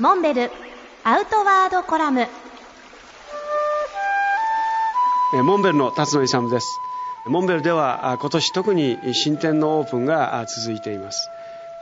[0.00, 0.50] モンベル
[1.04, 2.26] アウトワードコラム。
[5.44, 6.66] モンベルの辰野勇です。
[7.26, 11.28] モンベルでは今年特に新店のオープンが続いています。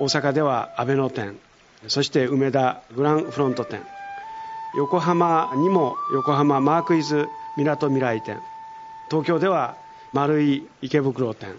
[0.00, 1.38] 大阪では阿部野店。
[1.86, 3.82] そして梅田グランフロント店。
[4.74, 8.38] 横浜にも横浜マークイズみなとみらい店。
[9.10, 9.76] 東京では
[10.12, 11.54] 丸井池袋店。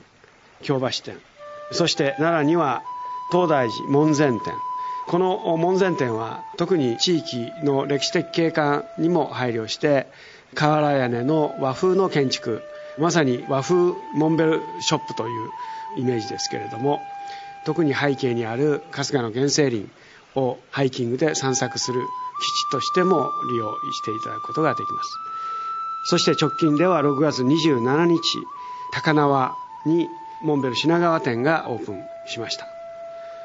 [0.61, 1.21] 京橋店。
[1.71, 2.83] そして奈良には
[3.31, 4.53] 東大寺門前店。
[5.09, 10.05] この門前店は特に地域の歴史的景観にも配慮して
[10.53, 12.61] 瓦屋根の和風の建築
[12.99, 15.49] まさに和風モンベルショップという
[15.97, 16.99] イメージですけれども
[17.65, 19.89] 特に背景にある春日の原生林
[20.35, 22.01] をハイキングで散策する
[22.39, 25.09] 基地としても利用していただくことができます。
[26.05, 28.19] そして直近では6月27日
[28.93, 29.55] 高輪
[29.87, 30.07] に
[30.43, 32.78] モンベル品川店がオープンしました。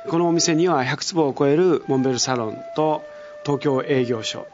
[0.09, 3.03] このお店には100坪を超えるモンベルサロンと
[3.45, 4.47] 東京営業所。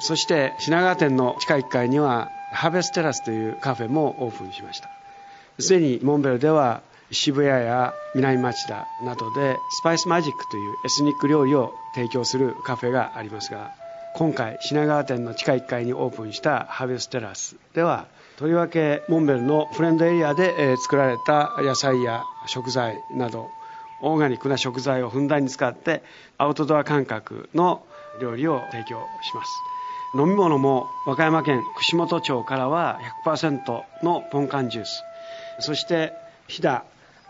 [0.00, 4.90] そして品川店の地下1階にはハーベステラスというカフェもオープンしました。
[5.58, 13.74] すでにモンベルでは渋谷や南町田などでスパイスマジックというエスニック料理を提供するカフェがありますが
[14.14, 18.06] 今回品川店の地下1階にオープンしたハーベステラスでは
[18.36, 23.50] とりわけモンベルのフレンドエリアで作られた野菜や食材など
[24.02, 26.02] オーガニックな食材をふんだんに使って
[26.36, 27.84] アウトドア感覚の
[28.20, 29.50] 料理を提供します。
[30.14, 35.02] 飲み物も和歌山県串本町からは100%のポンカンジュース。
[35.60, 36.12] そして
[36.48, 36.82] 飛騨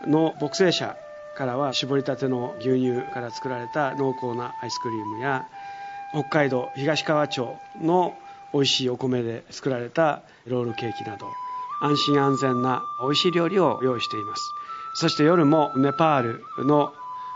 [0.05, 0.97] の牧生社
[1.37, 5.47] からは絞りたての牛乳から作られた濃厚なアイスクリームや
[6.11, 8.13] 北海道東川町の
[8.53, 11.27] 美味しいお米で作られたロールケーキなど
[11.81, 14.53] 安心安全な美味しい料理を用意しています。
[14.93, 16.93] そして夜もネパールの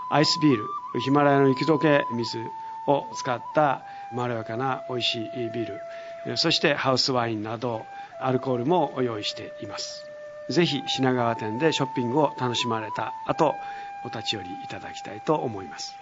[0.09, 2.39] アイスビールヒマラヤの雪解け水
[2.88, 3.81] を使った
[4.13, 5.80] まろやかな美味しいビー
[6.28, 7.85] ルそしてハウスワインなど
[8.19, 10.03] アルコールも用意しています。
[10.50, 13.56] ぜひ品川店でショッピングを楽しまれた後
[14.03, 15.96] お立ち寄りいただきたいと思います。